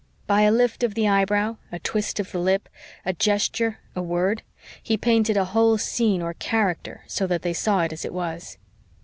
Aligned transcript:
By 0.25 0.41
a 0.41 0.51
lift 0.51 0.81
of 0.81 0.95
the 0.95 1.07
eyebrow, 1.07 1.57
a 1.71 1.77
twist 1.77 2.19
of 2.19 2.31
the 2.31 2.39
lip, 2.39 2.69
a 3.05 3.13
gesture, 3.13 3.77
a 3.95 4.01
word, 4.01 4.41
he 4.81 4.97
painted 4.97 5.37
a 5.37 5.45
whole 5.53 5.77
scene 5.77 6.23
or 6.23 6.33
character 6.33 7.03
so 7.05 7.27
that 7.27 7.43
they 7.43 7.53
saw 7.53 7.81
it 7.81 7.93
as 7.93 8.03
it 8.03 8.11
was. 8.11 8.57